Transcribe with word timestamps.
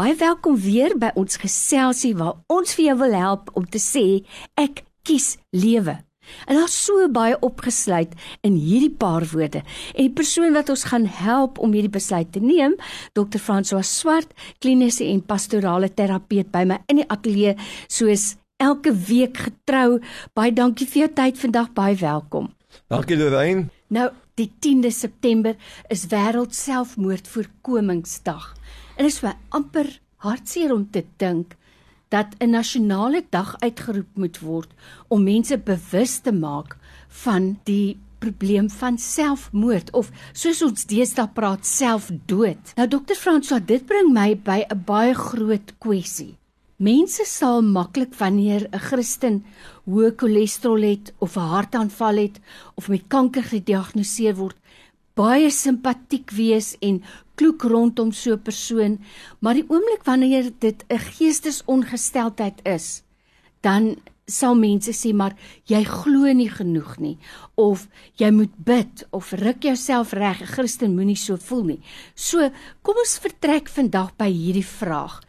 Baie 0.00 0.14
welkom 0.16 0.54
weer 0.56 0.94
by 0.96 1.10
ons 1.20 1.36
geselsie 1.42 2.14
waar 2.16 2.38
ons 2.48 2.72
vir 2.72 2.86
jou 2.86 2.94
wil 3.02 3.12
help 3.12 3.50
om 3.58 3.66
te 3.68 3.76
sê 3.76 4.22
ek 4.56 4.78
kies 5.04 5.34
lewe. 5.52 5.92
En 6.48 6.56
daar's 6.56 6.76
so 6.86 7.04
baie 7.12 7.34
opgesluit 7.44 8.14
in 8.46 8.54
hierdie 8.56 8.94
paar 9.02 9.26
woorde. 9.34 9.60
En 9.92 10.06
die 10.06 10.14
persoon 10.16 10.56
wat 10.56 10.70
ons 10.72 10.86
gaan 10.88 11.04
help 11.04 11.60
om 11.60 11.74
hierdie 11.76 11.92
besluit 11.92 12.30
te 12.32 12.40
neem, 12.40 12.78
Dr. 13.12 13.36
François 13.44 13.84
Swart, 13.84 14.32
kliniese 14.64 15.04
en 15.04 15.20
pastorale 15.20 15.90
terapeut 15.92 16.48
by 16.48 16.64
my 16.70 16.78
in 16.88 17.02
die 17.02 17.08
ateljee 17.12 17.58
soos 17.84 18.38
elke 18.56 18.94
week 19.10 19.36
getrou. 19.50 19.98
Baie 20.32 20.54
dankie 20.56 20.88
vir 20.88 21.02
jou 21.02 21.10
tyd 21.20 21.44
vandag, 21.44 21.74
baie 21.76 21.98
welkom. 22.00 22.48
Dankie 22.88 23.20
Lorraine. 23.20 23.68
Nou, 23.92 24.08
die 24.40 24.48
10de 24.64 24.94
September 24.96 25.60
is 25.92 26.06
wêreld 26.08 26.56
selfmoordvoorkomingsdag. 26.56 28.54
En 28.96 29.04
dit 29.04 29.12
is 29.12 29.20
vir 29.22 29.36
amper 29.48 29.88
hartseer 30.24 30.72
om 30.74 30.84
te 30.90 31.04
dink 31.16 31.56
dat 32.10 32.34
'n 32.38 32.50
nasionale 32.50 33.22
dag 33.30 33.56
uitgeroep 33.60 34.16
moet 34.16 34.38
word 34.38 34.70
om 35.08 35.22
mense 35.22 35.58
bewus 35.58 36.18
te 36.18 36.32
maak 36.32 36.76
van 37.08 37.58
die 37.64 37.98
probleem 38.18 38.70
van 38.70 38.98
selfmoord 38.98 39.90
of 39.96 40.10
soos 40.32 40.62
ons 40.62 40.86
deesdae 40.86 41.28
praat 41.34 41.66
selfdood. 41.66 42.74
Nou 42.76 42.88
dokter 42.88 43.16
François, 43.16 43.64
dit 43.66 43.86
bring 43.86 44.12
my 44.12 44.34
by 44.36 44.64
'n 44.68 44.82
baie 44.84 45.14
groot 45.14 45.72
kwessie. 45.78 46.36
Mense 46.80 47.24
sal 47.28 47.62
maklik 47.62 48.14
wanneer 48.18 48.68
'n 48.72 48.78
Christen 48.78 49.44
hoë 49.86 50.14
cholesterol 50.16 50.82
het 50.82 51.12
of 51.18 51.36
'n 51.36 51.52
hartaanval 51.54 52.16
het 52.16 52.40
of 52.74 52.88
met 52.88 53.04
kanker 53.08 53.42
gediagnoseer 53.42 54.34
word, 54.36 54.56
baie 55.20 55.50
simpatiek 55.52 56.32
wees 56.32 56.74
en 56.80 57.02
kloek 57.36 57.62
rondom 57.72 58.12
so 58.12 58.32
'n 58.32 58.42
persoon, 58.42 58.98
maar 59.40 59.54
die 59.54 59.68
oomblik 59.68 60.04
wanneer 60.04 60.50
dit 60.58 60.84
'n 60.88 60.98
geestesongesteldheid 60.98 62.60
is, 62.64 63.02
dan 63.60 63.96
sal 64.30 64.54
mense 64.54 64.92
sê 64.94 65.12
maar 65.12 65.34
jy 65.66 65.82
glo 65.84 66.30
nie 66.32 66.48
genoeg 66.48 66.98
nie 67.02 67.16
of 67.58 67.88
jy 68.20 68.30
moet 68.30 68.54
bid 68.64 69.04
of 69.10 69.32
ruk 69.32 69.66
jouself 69.66 70.12
reg 70.12 70.40
'n 70.40 70.52
Christen 70.54 70.94
moenie 70.94 71.16
so 71.16 71.36
voel 71.36 71.64
nie. 71.64 71.82
So 72.14 72.50
kom 72.82 72.96
ons 72.96 73.18
vertrek 73.18 73.68
vandag 73.68 74.16
by 74.16 74.30
hierdie 74.30 74.66
vraag. 74.66 75.20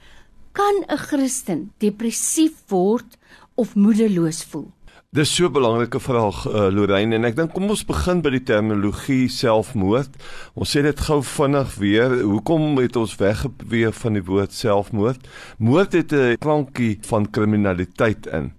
Kan 0.54 0.84
'n 0.88 0.98
Christen 0.98 1.72
depressief 1.80 2.54
word 2.70 3.18
of 3.56 3.76
moedeloos 3.76 4.44
voel? 4.44 4.72
Dis 5.12 5.36
so 5.36 5.46
'n 5.46 5.52
belangrike 5.52 6.00
vraag 6.00 6.46
uh, 6.48 6.70
Lorraine 6.72 7.16
en 7.18 7.28
ek 7.28 7.36
dink 7.36 7.52
kom 7.52 7.66
ons 7.74 7.82
begin 7.84 8.22
by 8.24 8.32
die 8.32 8.46
terminologie 8.48 9.26
selfmoord. 9.28 10.14
Ons 10.56 10.72
sê 10.72 10.86
dit 10.86 11.04
gou 11.04 11.18
vinnig 11.20 11.74
weer. 11.82 12.16
Hoekom 12.24 12.80
het 12.80 12.96
ons 12.96 13.18
weggebeweeg 13.20 13.92
van 14.06 14.16
die 14.16 14.24
woord 14.24 14.56
selfmoord? 14.56 15.28
Moord 15.60 16.00
het 16.00 16.16
'n 16.16 16.40
klankie 16.40 16.96
van 17.04 17.28
kriminaliteit 17.28 18.32
in 18.32 18.54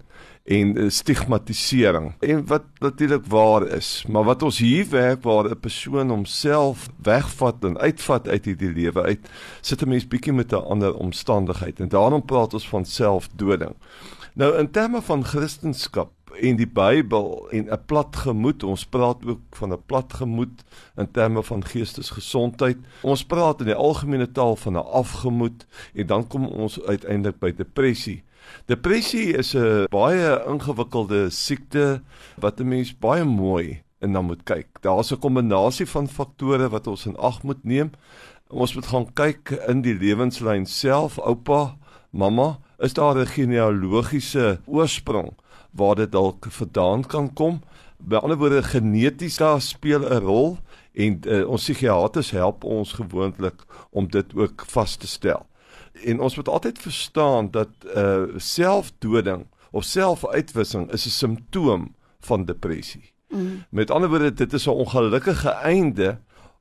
en 0.44 0.76
uh, 0.76 0.90
stigmatisering. 0.90 2.20
En 2.20 2.44
wat 2.46 2.68
natuurlik 2.84 3.24
waar 3.32 3.66
is, 3.72 4.04
maar 4.08 4.24
wat 4.24 4.42
ons 4.42 4.58
hier 4.58 4.84
werk 4.90 5.22
waar 5.24 5.48
'n 5.48 5.60
persoon 5.60 6.10
homself 6.10 6.90
wegvat 7.02 7.64
en 7.64 7.78
uitvat 7.78 8.28
uit 8.28 8.44
hierdie 8.44 8.72
lewe 8.76 9.02
uit, 9.02 9.24
sit 9.62 9.80
'n 9.80 9.88
mens 9.88 10.04
bietjie 10.04 10.32
met 10.32 10.52
'n 10.52 10.68
ander 10.68 10.92
omstandigheid 10.94 11.80
en 11.80 11.88
daarom 11.88 12.24
praat 12.24 12.52
ons 12.52 12.68
van 12.68 12.84
selfdoding. 12.84 13.72
Nou 14.34 14.58
in 14.58 14.70
terme 14.70 15.02
van 15.02 15.24
Christendom 15.24 16.08
en 16.40 16.56
die 16.56 16.68
Bybel 16.68 17.48
en 17.50 17.70
'n 17.70 17.84
plat 17.86 18.16
gemoed. 18.16 18.62
Ons 18.62 18.86
praat 18.86 19.26
ook 19.26 19.40
van 19.50 19.72
'n 19.72 19.82
plat 19.86 20.12
gemoed 20.12 20.64
in 20.96 21.10
terme 21.10 21.42
van 21.42 21.64
geestesgesondheid. 21.64 22.78
Ons 23.02 23.24
praat 23.24 23.60
in 23.60 23.66
die 23.66 23.74
algemene 23.74 24.32
taal 24.32 24.56
van 24.56 24.72
'n 24.72 24.86
afgemoed 24.86 25.66
en 25.94 26.06
dan 26.06 26.26
kom 26.26 26.46
ons 26.46 26.82
uiteindelik 26.82 27.38
by 27.38 27.52
depressie. 27.52 28.22
Depressie 28.66 29.36
is 29.36 29.54
'n 29.54 29.86
baie 29.90 30.44
ingewikkelde 30.46 31.30
siekte 31.30 32.02
wat 32.36 32.60
'n 32.60 32.68
mens 32.68 32.98
baie 32.98 33.24
mooi 33.24 33.82
en 33.98 34.12
dan 34.12 34.24
moet 34.24 34.42
kyk. 34.42 34.66
Daar's 34.80 35.12
'n 35.12 35.18
kombinasie 35.18 35.86
van 35.86 36.08
faktore 36.08 36.68
wat 36.68 36.86
ons 36.86 37.06
in 37.06 37.16
ag 37.16 37.42
moet 37.42 37.64
neem. 37.64 37.90
Ons 38.48 38.74
moet 38.74 38.86
gaan 38.86 39.12
kyk 39.12 39.50
in 39.68 39.80
die 39.80 39.94
lewenslyn 39.94 40.66
self, 40.66 41.18
oupa, 41.18 41.76
mamma, 42.10 42.58
is 42.78 42.92
daar 42.92 43.16
'n 43.16 43.26
genealogiese 43.26 44.60
oorsprong? 44.66 45.32
Waar 45.72 45.94
dit 45.94 46.12
dalk 46.12 46.46
vandaan 46.48 47.06
kan 47.06 47.32
kom. 47.32 47.60
By 47.96 48.16
ander 48.20 48.38
woorde 48.38 48.62
geneties 48.62 49.36
daar 49.36 49.60
speel 49.60 50.00
'n 50.00 50.20
rol 50.24 50.58
en 50.92 51.20
uh, 51.26 51.48
ons 51.48 51.62
psigiaters 51.62 52.30
help 52.30 52.64
ons 52.64 52.92
gewoonlik 52.92 53.64
om 53.90 54.08
dit 54.10 54.34
ook 54.34 54.64
vas 54.66 54.96
te 54.96 55.06
stel. 55.06 55.46
En 56.04 56.20
ons 56.20 56.36
moet 56.36 56.48
altyd 56.48 56.78
verstaan 56.78 57.50
dat 57.50 57.68
uh 57.96 58.24
selfdoding 58.36 59.46
of 59.70 59.84
selfuitwissing 59.84 60.90
is 60.92 61.06
'n 61.06 61.10
simptoom 61.10 61.94
van 62.20 62.44
depressie. 62.44 63.12
Mm. 63.28 63.64
Met 63.68 63.90
ander 63.90 64.08
woorde 64.08 64.32
dit 64.32 64.52
is 64.52 64.66
'n 64.66 64.70
ongelukkige 64.70 65.48
einde 65.48 66.18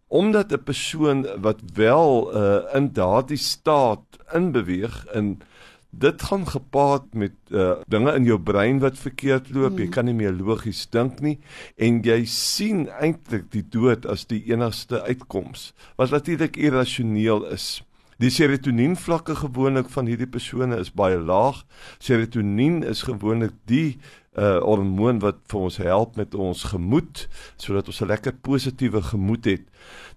omdat 0.07 0.51
'n 0.51 0.63
persoon 0.63 1.27
wat 1.41 1.59
wel 1.73 2.35
uh 2.35 2.75
in 2.75 2.93
daardie 2.93 3.37
staat 3.37 4.03
inbeweeg 4.33 5.05
in 5.13 5.41
dit 5.91 6.21
gaan 6.23 6.47
gepaard 6.47 7.13
met 7.13 7.33
uh, 7.49 7.73
dinge 7.91 8.13
in 8.15 8.25
jou 8.25 8.39
brein 8.39 8.79
wat 8.79 8.97
verkeerd 8.99 9.51
loop. 9.51 9.75
Mm. 9.75 9.83
Jy 9.83 9.89
kan 9.91 10.07
nie 10.07 10.15
meer 10.15 10.33
logies 10.35 10.85
dink 10.91 11.19
nie 11.19 11.37
en 11.75 11.99
jy 12.05 12.23
sien 12.25 12.87
eintlik 12.99 13.49
die 13.51 13.65
dood 13.67 14.07
as 14.09 14.25
die 14.31 14.41
enigste 14.51 15.03
uitkoms. 15.03 15.71
Wat 15.99 16.15
natuurlik 16.15 16.57
irrasioneel 16.57 17.45
is. 17.51 17.81
Die 18.21 18.29
serotonien 18.29 18.93
vlakke 19.01 19.33
gewoonlik 19.35 19.87
van 19.89 20.05
hierdie 20.05 20.29
persone 20.29 20.77
is 20.77 20.91
baie 20.93 21.17
laag. 21.17 21.63
Serotonien 21.97 22.83
is 22.85 23.01
gewoonlik 23.07 23.55
die 23.65 23.97
uh 24.37 24.59
hormoon 24.61 25.17
wat 25.23 25.39
vir 25.49 25.63
ons 25.65 25.77
help 25.81 26.19
met 26.19 26.35
ons 26.37 26.61
gemoed 26.69 27.23
sodat 27.59 27.89
ons 27.89 28.01
'n 28.01 28.11
lekker 28.13 28.37
positiewe 28.45 29.01
gemoed 29.01 29.45
het. 29.45 29.63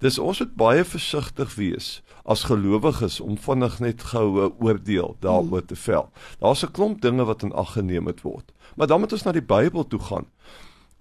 Dis 0.04 0.19
ons 0.19 0.38
moet 0.38 0.54
baie 0.54 0.84
versigtig 0.84 1.54
wees 1.54 2.03
as 2.25 2.44
gelowiges 2.44 3.20
om 3.20 3.38
vinnig 3.38 3.81
net 3.81 4.03
goue 4.12 4.53
oordeel 4.60 5.16
daaroor 5.21 5.65
te 5.65 5.76
vel. 5.76 6.12
Daar's 6.41 6.62
'n 6.62 6.72
klomp 6.72 7.00
dinge 7.00 7.25
wat 7.25 7.42
in 7.42 7.53
ag 7.53 7.72
geneem 7.72 8.03
moet 8.03 8.21
word. 8.21 8.53
Maar 8.76 8.86
dan 8.86 9.00
moet 9.00 9.12
ons 9.12 9.25
na 9.25 9.32
die 9.32 9.48
Bybel 9.54 9.86
toe 9.86 10.00
gaan. 10.00 10.26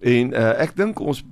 En 0.00 0.32
uh, 0.32 0.60
ek 0.60 0.76
dink 0.76 1.00
ons 1.00 1.22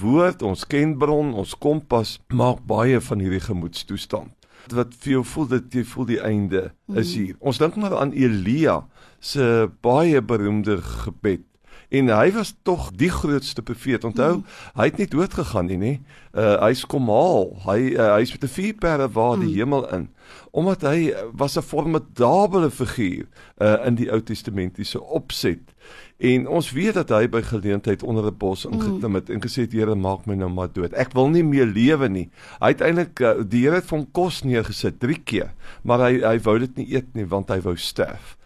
woord, 0.00 0.42
ons 0.42 0.66
kenbron, 0.66 1.34
ons 1.34 1.58
kompas 1.58 2.20
maak 2.28 2.66
baie 2.66 3.00
van 3.00 3.18
hierdie 3.18 3.40
gemoedstoestand. 3.40 4.32
Wat 4.72 4.94
vir 5.02 5.18
jou 5.18 5.24
voel 5.24 5.48
dat 5.50 5.74
jy 5.74 5.84
voel 5.84 6.06
die 6.08 6.20
einde 6.20 6.62
is 6.94 7.14
hier. 7.14 7.34
Ons 7.40 7.58
dink 7.60 7.76
maar 7.76 7.96
aan 7.98 8.14
Elia 8.16 8.84
se 9.20 9.68
baie 9.84 10.22
beroemde 10.22 10.78
gebed 10.82 11.44
en 11.88 12.08
hy 12.08 12.32
was 12.32 12.54
tog 12.62 12.90
die 12.96 13.10
grootste 13.10 13.62
profeet. 13.62 14.04
Onthou, 14.04 14.36
mm. 14.36 14.44
hy 14.74 14.84
het 14.84 14.98
nie 14.98 15.08
dood 15.10 15.34
gegaan 15.34 15.66
nie, 15.70 15.78
nê? 15.78 15.92
Uh 16.34 16.56
hy's 16.64 16.84
kom 16.90 17.08
haal. 17.12 17.52
Hy 17.66 17.94
uh, 17.94 18.14
hy's 18.18 18.32
met 18.34 18.44
'n 18.44 18.54
vier 18.56 18.74
perde 18.74 19.08
waar 19.12 19.38
die 19.38 19.50
mm. 19.50 19.58
hemel 19.58 19.88
in. 19.94 20.08
Omdat 20.50 20.82
hy 20.82 21.14
was 21.32 21.56
'n 21.56 21.62
formidable 21.62 22.70
figuur 22.70 23.26
uh 23.60 23.86
in 23.86 23.94
die 23.94 24.10
Ou 24.10 24.22
Testamentiese 24.22 25.02
opset. 25.02 25.74
En 26.16 26.48
ons 26.48 26.70
weet 26.72 26.94
dat 26.94 27.10
hy 27.10 27.26
by 27.28 27.42
geleentheid 27.42 28.02
onder 28.02 28.26
'n 28.26 28.36
bos 28.38 28.64
ingeklim 28.64 29.14
het 29.14 29.28
mm. 29.28 29.34
en 29.34 29.40
gesê 29.42 29.66
het 29.66 29.72
Here 29.72 29.94
maak 29.94 30.26
my 30.26 30.34
nou 30.34 30.50
maar 30.50 30.72
dood. 30.72 30.92
Ek 30.92 31.12
wil 31.12 31.28
nie 31.28 31.44
meer 31.44 31.66
lewe 31.66 32.08
nie. 32.08 32.30
Hy 32.60 32.68
het 32.68 32.80
eintlik 32.80 33.20
uh, 33.20 33.34
die 33.42 33.64
Here 33.66 33.74
het 33.74 33.86
van 33.86 34.06
kos 34.12 34.42
neergesit 34.42 35.00
3 35.00 35.22
keer, 35.24 35.50
maar 35.82 35.98
hy 35.98 36.22
hy 36.22 36.38
wou 36.38 36.58
dit 36.58 36.76
nie 36.76 36.94
eet 36.94 37.14
nie 37.14 37.26
want 37.26 37.48
hy 37.48 37.60
wou 37.60 37.76
sterf. 37.76 38.36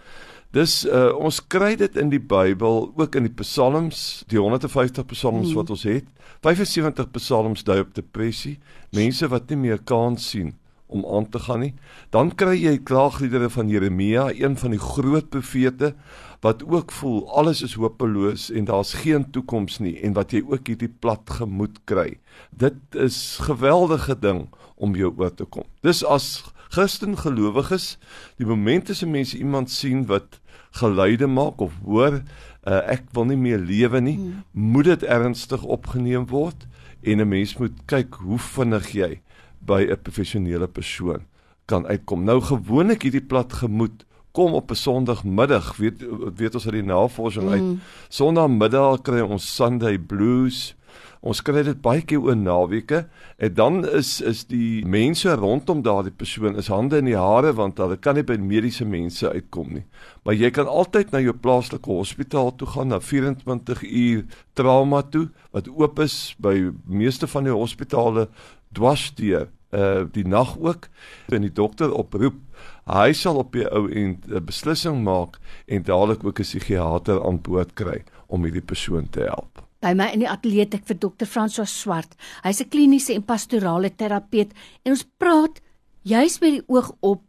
Dis 0.57 0.81
uh, 0.89 1.11
ons 1.13 1.43
kry 1.53 1.75
dit 1.77 1.97
in 2.01 2.09
die 2.09 2.23
Bybel, 2.23 2.87
ook 2.97 3.19
in 3.19 3.27
die 3.29 3.35
Psalms, 3.43 4.23
die 4.33 4.41
150 4.41 5.05
Psalms 5.11 5.51
mm. 5.51 5.59
wat 5.59 5.73
ons 5.75 5.85
het. 5.85 6.09
75 6.47 7.11
Psalms 7.19 7.67
dui 7.69 7.83
op 7.83 7.93
depressie, 7.97 8.57
mense 8.97 9.29
wat 9.29 9.51
nie 9.53 9.61
meer 9.67 9.83
kans 9.85 10.31
sien 10.33 10.55
om 10.89 11.05
aan 11.05 11.29
te 11.29 11.41
gaan 11.45 11.61
nie. 11.61 11.75
Dan 12.15 12.33
kry 12.33 12.55
jy 12.57 12.79
klaagliedere 12.89 13.51
van 13.53 13.69
Jeremia, 13.69 14.31
een 14.33 14.57
van 14.57 14.73
die 14.73 14.81
groot 14.81 15.29
profete 15.29 15.93
wat 16.41 16.63
ook 16.65 16.95
voel 16.95 17.25
alles 17.35 17.61
is 17.67 17.75
hopeloos 17.77 18.49
en 18.55 18.69
daar's 18.69 18.95
geen 19.03 19.27
toekoms 19.35 19.81
nie 19.83 19.97
en 20.07 20.15
wat 20.17 20.33
jy 20.33 20.45
ook 20.47 20.71
hierdie 20.71 20.89
plat 20.89 21.29
gemoed 21.41 21.81
kry. 21.91 22.21
Dit 22.51 22.79
is 22.95 23.37
geweldige 23.45 24.17
ding 24.17 24.47
om 24.77 24.95
jou 24.97 25.13
oor 25.19 25.35
te 25.35 25.45
kom. 25.45 25.67
Dis 25.83 26.05
as 26.07 26.47
Christen 26.69 27.17
gelowiges, 27.17 27.99
die 28.37 28.47
oomblik 28.47 28.91
as 28.91 29.03
'n 29.03 29.11
mens 29.11 29.35
iemand 29.35 29.71
sien 29.71 30.07
wat 30.07 30.41
geluide 30.71 31.27
maak 31.27 31.61
of 31.61 31.73
hoor 31.85 32.23
uh, 32.69 32.83
ek 32.93 33.09
wil 33.13 33.25
nie 33.25 33.37
meer 33.41 33.59
lewe 33.59 34.01
nie, 34.01 34.17
hmm. 34.17 34.45
moet 34.53 34.85
dit 34.85 35.03
ernstig 35.03 35.63
opgeneem 35.65 36.27
word 36.29 36.67
en 37.03 37.21
'n 37.21 37.29
mens 37.29 37.57
moet 37.57 37.73
kyk 37.87 38.15
hoe 38.15 38.39
vinnig 38.39 38.93
jy 38.93 39.21
by 39.61 39.87
'n 39.89 40.03
professionele 40.03 40.69
persoon 40.69 41.25
kan 41.67 41.87
uitkom. 41.87 42.25
Nou 42.25 42.41
gewoonlik 42.41 43.03
hierdie 43.03 43.25
plat 43.25 43.53
gemoed 43.53 44.05
kom 44.33 44.53
op 44.53 44.71
'n 44.71 44.75
Sondagmiddag, 44.75 45.77
weet 45.77 46.05
weet 46.37 46.55
ons 46.55 46.67
uit 46.67 46.75
die 46.75 46.83
navorsing 46.83 47.49
uit. 47.49 47.61
Hmm. 47.61 47.81
Sondagmiddag 48.09 49.03
kry 49.03 49.21
ons 49.21 49.55
Sunday 49.55 49.99
blues 49.99 50.75
Ons 51.21 51.41
kry 51.43 51.65
dit 51.67 51.81
baie 51.83 52.03
keer 52.07 52.23
oor 52.23 52.37
naweke 52.39 53.03
en 53.43 53.55
dan 53.55 53.81
is 53.89 54.21
is 54.21 54.45
die 54.47 54.85
mense 54.87 55.35
rondom 55.35 55.83
daardie 55.83 56.15
persoon 56.15 56.57
is 56.57 56.71
hande 56.71 57.01
in 57.03 57.11
die 57.11 57.19
hare 57.19 57.53
want 57.59 57.79
hulle 57.83 57.99
kan 57.99 58.15
nie 58.15 58.27
by 58.27 58.39
mediese 58.39 58.87
mense 58.87 59.27
uitkom 59.27 59.73
nie. 59.75 59.85
Maar 60.23 60.39
jy 60.39 60.51
kan 60.55 60.71
altyd 60.71 61.11
na 61.13 61.23
jou 61.25 61.35
plaaslike 61.35 61.91
hospitaal 61.91 62.55
toe 62.57 62.69
gaan 62.75 62.95
na 62.95 63.01
24 63.03 63.83
uur 63.83 64.25
trauma 64.55 65.03
toe 65.03 65.29
wat 65.51 65.69
oop 65.69 65.99
is 66.07 66.35
by 66.39 66.71
meeste 66.87 67.27
van 67.27 67.51
die 67.51 67.55
hospitale 67.55 68.29
dwarsdeur 68.75 69.49
uh 69.73 70.07
die 70.13 70.25
nag 70.25 70.55
ook 70.57 70.89
en 71.29 71.45
die 71.45 71.53
dokter 71.53 71.93
oproep 71.93 72.39
hy 72.89 73.13
sal 73.13 73.37
op 73.43 73.53
die 73.53 73.67
ou 73.69 73.89
end 73.91 74.25
'n 74.29 74.45
beslissing 74.45 75.03
maak 75.05 75.37
en 75.67 75.83
dadelik 75.83 76.25
ook 76.25 76.41
'n 76.41 76.43
psigiater 76.43 77.21
aan 77.27 77.43
boord 77.43 77.75
kry 77.75 78.05
om 78.27 78.45
hierdie 78.45 78.65
persoon 78.65 79.11
te 79.11 79.21
help. 79.21 79.68
By 79.79 79.95
my 79.95 80.09
in 80.11 80.25
die 80.25 80.31
ateljee 80.31 80.65
het 80.65 80.75
ek 80.75 80.89
vir 80.89 80.99
dokter 80.99 81.29
François 81.31 81.71
Swart. 81.71 82.17
Hy's 82.43 82.61
'n 82.61 82.71
kliniese 82.73 83.15
en 83.15 83.23
pastorale 83.23 83.91
terapeut 83.95 84.51
en 84.85 84.93
ons 84.93 85.07
praat 85.19 85.61
juis 86.03 86.41
met 86.41 86.53
die 86.59 86.65
oog 86.67 86.93
op 87.01 87.23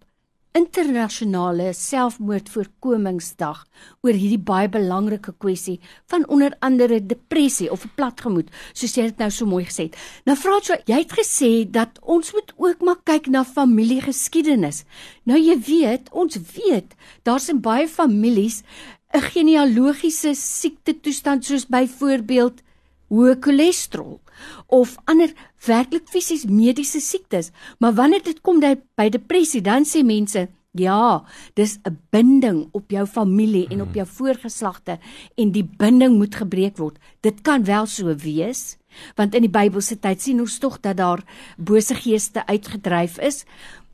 internasionale 0.58 1.70
selfmoordvoorkomingsdag 1.78 3.60
oor 4.02 4.18
hierdie 4.18 4.42
baie 4.42 4.70
belangrike 4.72 5.34
kwessie 5.38 5.78
van 6.10 6.26
onder 6.28 6.56
andere 6.66 6.98
depressie 7.06 7.70
of 7.72 7.86
'n 7.86 7.94
platgemoed 7.96 8.50
soos 8.74 8.96
jy 8.98 9.04
dit 9.04 9.18
nou 9.20 9.30
so 9.30 9.46
mooi 9.46 9.66
gesê 9.66 9.84
het. 9.84 9.96
Nou 10.26 10.36
vra 10.38 10.60
jy, 10.60 10.82
jy 10.86 10.98
het 10.98 11.14
gesê 11.14 11.72
dat 11.72 12.00
ons 12.02 12.34
moet 12.34 12.54
ook 12.58 12.82
maar 12.82 13.00
kyk 13.04 13.28
na 13.28 13.44
familiegeskiedenis. 13.44 14.84
Nou 15.24 15.38
jy 15.38 15.60
weet, 15.60 16.10
ons 16.12 16.36
weet 16.56 16.96
daar's 17.24 17.50
in 17.50 17.62
baie 17.62 17.88
families 17.88 18.64
'n 19.10 19.26
genealogiese 19.34 20.36
siekte 20.38 20.94
toestand 21.02 21.46
soos 21.46 21.66
byvoorbeeld 21.66 22.62
hoë 23.10 23.40
cholesterol 23.42 24.20
of 24.68 24.98
ander 25.10 25.34
werklik 25.66 26.06
fisies 26.14 26.46
mediese 26.46 27.02
siektes. 27.02 27.50
Maar 27.80 27.94
wanneer 27.98 28.24
dit 28.24 28.42
kom 28.42 28.60
by 28.62 29.10
depressie, 29.10 29.62
dan 29.62 29.84
sê 29.84 30.04
mense, 30.06 30.48
ja, 30.78 31.26
dis 31.56 31.80
'n 31.84 31.98
binding 32.12 32.70
op 32.72 32.92
jou 32.92 33.06
familie 33.08 33.68
en 33.70 33.82
op 33.82 33.94
jou 33.94 34.06
voorgeslagte 34.08 35.00
en 35.36 35.52
die 35.52 35.66
binding 35.78 36.18
moet 36.18 36.36
gebreek 36.36 36.78
word. 36.78 36.98
Dit 37.22 37.42
kan 37.42 37.64
wel 37.64 37.86
so 37.86 38.16
wees, 38.16 38.78
want 39.16 39.34
in 39.34 39.42
die 39.42 39.50
Bybelse 39.60 40.00
tyd 40.00 40.22
sien 40.22 40.40
ons 40.40 40.58
tog 40.58 40.80
dat 40.80 40.98
daar 40.98 41.24
bose 41.58 41.96
geeste 41.96 42.46
uitgedryf 42.46 43.18
is. 43.20 43.46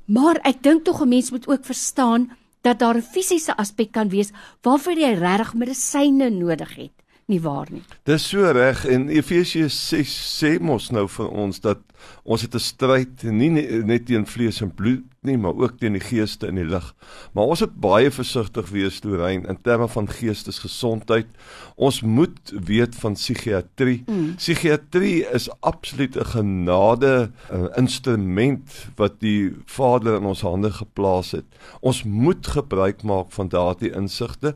Maar 0.06 0.40
ek 0.44 0.62
dink 0.62 0.84
tog 0.84 1.02
'n 1.02 1.08
mens 1.08 1.32
moet 1.32 1.48
ook 1.48 1.66
verstaan 1.66 2.32
dat 2.66 2.80
daar 2.80 2.98
'n 2.98 3.10
fisiese 3.14 3.54
aspek 3.58 3.92
kan 3.92 4.10
wees 4.10 4.32
waarvoor 4.62 4.98
jy 4.98 5.14
regtig 5.14 5.54
medisyne 5.54 6.30
nodig 6.30 6.76
het 6.76 6.96
nie 7.26 7.42
waar 7.42 7.68
nie. 7.72 7.84
Dis 8.04 8.28
so 8.30 8.52
reg 8.52 8.86
en 8.86 9.08
Efesiërs 9.10 9.78
6 9.90 10.14
sê 10.40 10.60
mos 10.62 10.92
nou 10.92 11.08
vir 11.10 11.30
ons 11.30 11.60
dat 11.60 11.80
ons 12.24 12.42
het 12.42 12.56
'n 12.56 12.60
stryd 12.60 13.24
nie 13.24 13.50
net 13.50 14.06
teen 14.06 14.26
vlees 14.26 14.62
en 14.62 14.74
bloed 14.74 15.04
nie, 15.26 15.38
maar 15.38 15.56
ook 15.58 15.80
teen 15.80 15.98
die 15.98 16.04
geeste 16.04 16.48
in 16.48 16.60
die 16.60 16.68
lig. 16.68 16.88
Maar 17.34 17.52
ons 17.54 17.64
moet 17.66 17.76
baie 17.84 18.12
versigtig 18.12 18.70
wees 18.74 19.02
Lorraine 19.04 19.48
in 19.52 19.60
terme 19.62 19.88
van 19.92 20.10
geestesgesondheid. 20.10 21.28
Ons 21.76 22.02
moet 22.02 22.54
weet 22.66 22.96
van 23.02 23.18
psigiatrie. 23.18 24.04
Mm. 24.08 24.36
Psigiatrie 24.40 25.26
is 25.36 25.50
absoluut 25.60 26.16
'n 26.16 26.26
genade 26.26 27.32
uh, 27.52 27.66
instrument 27.76 28.88
wat 28.96 29.20
die 29.20 29.54
Vader 29.66 30.16
in 30.16 30.26
ons 30.26 30.42
hande 30.42 30.72
geplaas 30.72 31.32
het. 31.32 31.46
Ons 31.82 32.04
moet 32.04 32.48
gebruik 32.48 33.04
maak 33.04 33.32
van 33.32 33.48
daardie 33.48 33.92
insigte. 33.92 34.56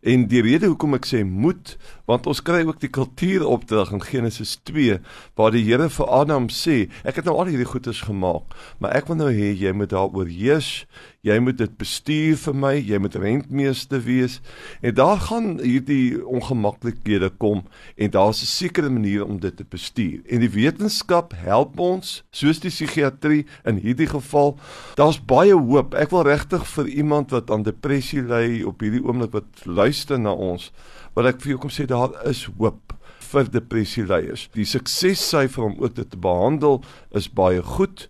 En 0.00 0.26
die 0.28 0.40
rede 0.42 0.66
hoekom 0.66 0.94
ek 0.96 1.06
sê 1.08 1.20
moet, 1.24 1.76
want 2.08 2.26
ons 2.30 2.40
kry 2.42 2.62
ook 2.64 2.80
die 2.80 2.92
kultuuropdrag 2.92 3.92
in 3.92 4.02
Genesis 4.02 4.56
2 4.68 4.98
waar 5.36 5.52
die 5.52 5.64
Here 5.66 5.90
vir 5.92 6.08
Adam 6.08 6.48
sê, 6.48 6.88
ek 7.04 7.20
het 7.20 7.28
nou 7.28 7.36
al 7.36 7.50
hierdie 7.52 7.68
goeders 7.68 8.00
gemaak, 8.08 8.54
maar 8.80 8.96
ek 8.96 9.10
wil 9.10 9.20
nou 9.20 9.28
hê 9.34 9.52
jy 9.52 9.72
moet 9.76 9.92
daar 9.92 10.09
oorheers. 10.12 10.86
Jy 11.26 11.36
moet 11.42 11.58
dit 11.60 11.72
bestuur 11.78 12.36
vir 12.40 12.56
my, 12.56 12.72
jy 12.78 12.98
moet 13.02 13.16
rentmeester 13.20 14.00
wees. 14.04 14.38
En 14.80 14.94
daar 14.96 15.20
gaan 15.28 15.58
hierdie 15.60 16.20
ongemaklikhede 16.24 17.30
kom 17.42 17.64
en 17.96 18.10
daar's 18.10 18.42
'n 18.42 18.46
sekere 18.46 18.90
manier 18.90 19.24
om 19.24 19.40
dit 19.40 19.56
te 19.56 19.64
bestuur. 19.64 20.20
En 20.28 20.40
die 20.40 20.50
wetenskap 20.50 21.32
help 21.36 21.78
ons, 21.78 22.22
soos 22.30 22.60
die 22.60 22.70
psigiatrie 22.70 23.46
in 23.64 23.76
hierdie 23.76 24.08
geval. 24.08 24.58
Daar's 24.96 25.20
baie 25.20 25.54
hoop. 25.54 25.94
Ek 25.94 26.10
wil 26.10 26.22
regtig 26.22 26.66
vir 26.66 26.86
iemand 26.86 27.30
wat 27.30 27.50
aan 27.50 27.62
depressie 27.62 28.22
ly 28.22 28.62
op 28.62 28.80
hierdie 28.80 29.04
oomblik 29.04 29.32
wat 29.32 29.66
luister 29.66 30.18
na 30.18 30.32
ons, 30.32 30.72
wil 31.14 31.26
ek 31.26 31.40
vir 31.40 31.48
jou 31.48 31.58
kom 31.58 31.70
sê 31.70 31.86
daar 31.86 32.10
is 32.26 32.48
hoop 32.58 32.94
vir 33.30 33.50
depressie 33.50 34.04
leiers. 34.06 34.48
Die 34.56 34.66
suksessyfer 34.66 35.68
om 35.68 35.76
ook 35.78 35.94
dit 35.98 36.10
te 36.10 36.18
behandel 36.18 36.80
is 37.16 37.30
baie 37.30 37.62
goed. 37.62 38.08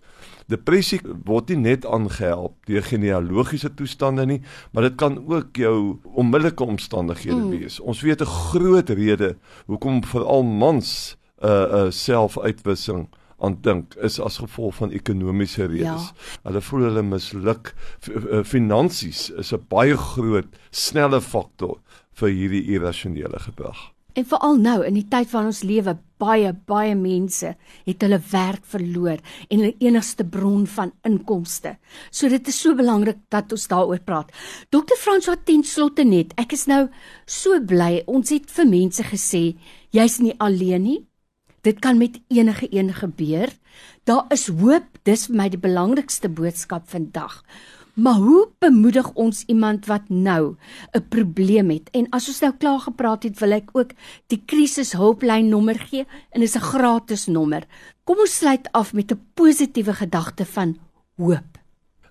Depressie 0.51 0.99
word 1.25 1.51
nie 1.51 1.61
net 1.61 1.85
aangehelp 1.87 2.57
deur 2.69 2.83
genealogiese 2.83 3.71
toestande 3.77 4.25
nie, 4.27 4.41
maar 4.71 4.89
dit 4.89 4.97
kan 4.99 5.17
ook 5.19 5.55
jou 5.57 5.77
onmiddellike 6.11 6.63
omstandighede 6.63 7.39
mm. 7.39 7.55
wees. 7.55 7.79
Ons 7.79 8.03
weet 8.05 8.21
'n 8.21 8.35
groot 8.51 8.89
rede 8.89 9.35
hoekom 9.67 10.03
veral 10.03 10.43
mans 10.43 11.17
'n 11.41 11.47
uh, 11.47 11.51
'n 11.51 11.87
uh, 11.87 11.91
selfuitwissing 11.91 13.07
aan 13.41 13.57
dink 13.61 13.95
is 13.95 14.19
as 14.19 14.37
gevolg 14.37 14.75
van 14.75 14.91
ekonomiese 14.91 15.65
redes. 15.65 16.11
Ja. 16.11 16.39
Hulle 16.43 16.61
voel 16.61 16.83
hulle 16.89 17.03
misluk. 17.03 17.73
Uh, 18.09 18.43
finansies 18.43 19.29
is 19.29 19.53
'n 19.53 19.65
baie 19.67 19.97
groot 19.97 20.47
snelle 20.69 21.21
faktor 21.21 21.79
vir 22.13 22.29
hierdie 22.29 22.63
irrasionele 22.75 23.39
gedrag. 23.39 23.91
En 24.13 24.25
veral 24.27 24.57
nou 24.59 24.79
in 24.85 24.97
die 24.97 25.07
tyd 25.07 25.29
waarin 25.31 25.51
ons 25.53 25.63
lewe, 25.63 25.95
baie 26.21 26.51
baie 26.69 26.95
mense 26.95 27.53
het 27.87 28.03
hulle 28.05 28.19
werk 28.31 28.65
verloor 28.69 29.21
en 29.47 29.61
hulle 29.61 29.73
enigste 29.81 30.25
bron 30.27 30.65
van 30.69 30.91
inkomste. 31.07 31.77
So 32.11 32.29
dit 32.29 32.51
is 32.51 32.59
so 32.61 32.77
belangrik 32.77 33.23
dat 33.33 33.51
ons 33.55 33.67
daaroor 33.71 34.03
praat. 34.05 34.33
Dr. 34.69 34.97
François 34.99 35.39
ten 35.45 35.63
slotte 35.63 36.05
net, 36.05 36.35
ek 36.37 36.53
is 36.57 36.67
nou 36.69 36.87
so 37.25 37.61
bly 37.63 38.03
ons 38.05 38.33
het 38.33 38.51
vir 38.51 38.69
mense 38.69 39.07
gesê 39.07 39.45
jy's 39.95 40.19
nie 40.21 40.35
alleen 40.39 40.85
nie. 40.85 40.99
Dit 41.61 41.79
kan 41.79 41.97
met 41.97 42.17
enige 42.33 42.67
een 42.73 42.89
gebeur. 42.93 43.51
Daar 44.09 44.25
is 44.33 44.47
hoop, 44.49 44.87
dis 45.05 45.27
vir 45.29 45.37
my 45.37 45.45
die 45.53 45.61
belangrikste 45.61 46.29
boodskap 46.29 46.89
vandag. 46.89 47.43
Maar 48.01 48.13
hoe 48.13 48.49
bemoedig 48.59 49.11
ons 49.13 49.43
iemand 49.45 49.85
wat 49.85 50.09
nou 50.09 50.55
'n 50.91 51.07
probleem 51.09 51.69
het? 51.69 51.89
En 51.91 52.09
as 52.09 52.27
ons 52.27 52.39
nou 52.39 52.53
klaar 52.57 52.79
gepraat 52.79 53.23
het, 53.23 53.39
wil 53.39 53.51
ek 53.51 53.69
ook 53.71 53.91
die 54.27 54.41
krisishulplyn 54.45 55.49
nommer 55.49 55.79
gee 55.79 56.05
en 56.29 56.41
is 56.41 56.55
'n 56.55 56.59
gratis 56.73 57.25
nommer. 57.25 57.63
Kom 58.03 58.17
ons 58.19 58.37
sluit 58.37 58.71
af 58.71 58.93
met 58.93 59.11
'n 59.11 59.21
positiewe 59.33 59.93
gedagte 59.93 60.45
van 60.45 60.77
hoop. 61.15 61.59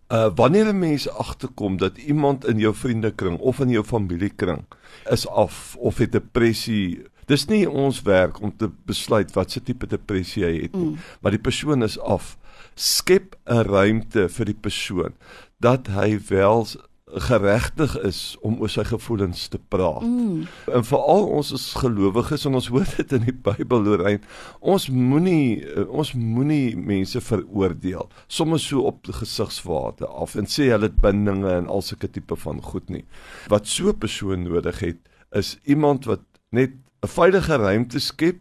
Uh 0.09 0.31
wanneer 0.35 0.67
'n 0.67 0.79
mens 0.79 1.09
agterkom 1.09 1.77
dat 1.77 1.99
iemand 1.99 2.47
in 2.47 2.59
jou 2.59 2.75
vriendekring 2.75 3.39
of 3.39 3.61
in 3.61 3.69
jou 3.69 3.85
familiekring 3.85 4.65
is 5.11 5.29
af 5.29 5.77
of 5.79 5.99
het 5.99 6.13
depressie 6.13 7.03
Dis 7.27 7.47
nie 7.47 7.71
ons 7.71 8.03
werk 8.03 8.41
om 8.43 8.57
te 8.57 8.71
besluit 8.87 9.33
wat 9.33 9.51
se 9.51 9.63
tipe 9.63 9.87
depressie 9.87 10.45
hy 10.45 10.63
het 10.63 10.73
nie, 10.75 10.89
mm. 10.91 10.97
maar 11.21 11.31
die 11.31 11.43
persoon 11.43 11.83
is 11.83 11.99
af. 11.99 12.39
Skep 12.75 13.37
'n 13.47 13.63
ruimte 13.63 14.29
vir 14.29 14.45
die 14.45 14.61
persoon 14.61 15.15
dat 15.61 15.91
hy 15.93 16.19
wel 16.29 16.67
geregtig 17.11 17.97
is 18.07 18.37
om 18.41 18.61
oor 18.63 18.71
sy 18.71 18.85
gevoelens 18.87 19.49
te 19.51 19.59
praat. 19.73 20.05
Mm. 20.07 20.45
En 20.71 20.85
veral 20.87 21.27
ons 21.39 21.53
as 21.55 21.67
gelowiges 21.81 22.47
en 22.47 22.59
ons 22.59 22.69
hoor 22.71 22.87
dit 22.97 23.15
in 23.17 23.25
die 23.27 23.35
Bybel 23.35 23.83
Lorraine, 23.83 24.23
ons 24.61 24.87
moenie 24.95 25.59
ons 25.89 26.13
moenie 26.15 26.77
mense 26.79 27.21
veroordeel 27.25 28.07
sommer 28.31 28.63
so 28.63 28.85
op 28.91 29.03
die 29.09 29.17
gesigswaarde 29.17 30.07
af 30.07 30.37
en 30.39 30.49
sê 30.51 30.71
hulle 30.71 30.91
het 30.91 31.01
bindinge 31.03 31.51
en 31.57 31.71
al 31.71 31.83
sulke 31.85 32.11
tipe 32.11 32.39
van 32.45 32.63
goed 32.63 32.89
nie. 32.93 33.05
Wat 33.51 33.67
so 33.67 33.91
'n 33.91 33.99
persoon 33.99 34.47
nodig 34.47 34.81
het 34.81 35.01
is 35.35 35.59
iemand 35.65 36.07
wat 36.07 36.23
net 36.51 36.73
'n 37.03 37.09
veilige 37.09 37.57
ruimte 37.57 37.99
skep 37.99 38.41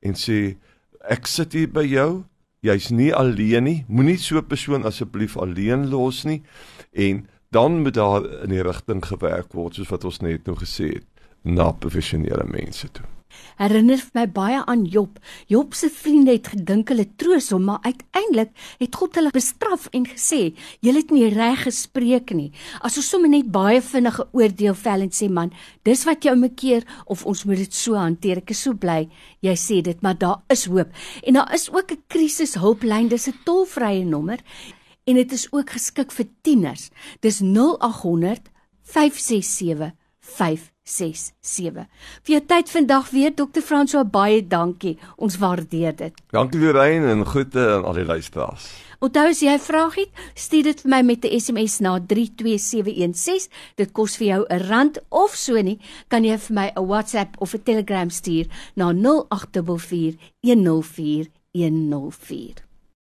en 0.00 0.14
sê 0.14 0.56
ek 1.08 1.26
sit 1.26 1.52
hier 1.52 1.68
by 1.68 1.84
jou 1.84 2.24
jy's 2.66 2.90
nie 2.90 3.12
alleen 3.14 3.64
nie. 3.64 3.84
Moenie 3.88 4.18
so 4.18 4.38
'n 4.38 4.46
persoon 4.46 4.84
asseblief 4.84 5.36
alleen 5.36 5.88
los 5.88 6.24
nie 6.24 6.42
en 6.92 7.26
dan 7.50 7.82
moet 7.82 7.94
daar 7.94 8.42
in 8.42 8.50
die 8.50 8.62
rigting 8.62 9.04
gewerk 9.04 9.52
word 9.52 9.74
soos 9.74 9.88
wat 9.88 10.04
ons 10.04 10.20
net 10.20 10.46
nou 10.46 10.56
gesê 10.56 10.88
het 10.98 11.06
na 11.42 11.72
professionele 11.72 12.44
mense 12.44 12.90
toe 12.90 13.15
herinner 13.56 14.02
my 14.14 14.26
baie 14.26 14.60
aan 14.66 14.84
Job. 14.84 15.18
Job 15.46 15.74
se 15.74 15.90
vriende 15.90 16.32
het 16.32 16.48
gedink 16.48 16.88
hulle 16.88 17.06
troos 17.16 17.50
hom, 17.50 17.64
maar 17.64 17.80
uiteindelik 17.82 18.50
het 18.78 18.94
God 18.94 19.14
hulle 19.14 19.30
bestraf 19.34 19.88
en 19.92 20.06
gesê: 20.06 20.54
"Julle 20.80 20.98
het 20.98 21.10
nie 21.10 21.28
reg 21.28 21.62
gespreek 21.62 22.34
nie." 22.34 22.52
As 22.80 22.96
ons 22.96 23.08
sommer 23.08 23.30
net 23.30 23.50
baie 23.50 23.82
vinnige 23.82 24.28
oordeel 24.32 24.74
vel 24.74 25.00
en 25.00 25.10
sê, 25.10 25.30
"Man, 25.30 25.52
dis 25.82 26.04
wat 26.04 26.24
jy 26.24 26.32
om 26.32 26.44
'n 26.44 26.54
keer 26.54 26.82
of 27.06 27.26
ons 27.26 27.44
moet 27.44 27.56
dit 27.56 27.74
so 27.74 27.94
hanteer." 27.94 28.36
Ek 28.36 28.50
is 28.50 28.62
so 28.62 28.74
bly 28.74 29.08
jy 29.40 29.54
sê 29.54 29.82
dit, 29.82 30.02
maar 30.02 30.18
daar 30.18 30.42
is 30.48 30.66
hoop. 30.66 30.88
En 31.22 31.34
daar 31.34 31.54
is 31.54 31.70
ook 31.70 31.92
'n 31.92 32.02
krisishulplyn, 32.08 33.08
dis 33.08 33.28
'n 33.28 33.38
tolvrye 33.44 34.04
nommer 34.04 34.38
en 35.04 35.14
dit 35.14 35.32
is 35.32 35.46
ook 35.52 35.70
geskik 35.70 36.12
vir 36.12 36.26
tieners. 36.42 36.90
Dis 37.20 37.40
0800 37.40 38.50
567 38.82 39.92
5 40.20 40.75
0765366961. 40.86 41.86
Vir 42.22 42.34
jou 42.36 42.42
tyd 42.46 42.70
vandag 42.70 43.10
weer 43.10 43.34
Dr. 43.34 43.62
François 43.62 44.06
baie 44.06 44.40
dankie. 44.46 44.96
Ons 45.16 45.38
waardeer 45.42 45.96
dit. 45.96 46.24
Dankie 46.30 46.60
Lorraine 46.60 47.10
en 47.10 47.26
groete 47.26 47.68
aan 47.76 47.84
al 47.84 47.98
die 48.00 48.06
luisteraars. 48.06 48.68
Onthou 49.04 49.26
as 49.28 49.42
jy 49.42 49.52
'n 49.52 49.60
vraag 49.60 49.94
het, 49.94 50.10
stuur 50.34 50.62
dit 50.62 50.80
vir 50.80 50.90
my 50.90 51.02
met 51.02 51.24
'n 51.24 51.40
SMS 51.40 51.80
na 51.80 51.98
32716. 52.00 53.48
Dit 53.76 53.92
kos 53.92 54.16
vir 54.16 54.26
jou 54.26 54.46
'n 54.48 54.66
rand 54.68 54.98
of 55.08 55.34
so 55.34 55.60
nie, 55.60 55.78
kan 56.08 56.24
jy 56.24 56.38
vir 56.38 56.54
my 56.54 56.72
'n 56.74 56.86
WhatsApp 56.86 57.36
of 57.40 57.54
'n 57.54 57.62
Telegram 57.62 58.10
stuur 58.10 58.46
na 58.74 58.92
0844 58.92 60.16
104 60.40 61.26
104. 61.52 62.65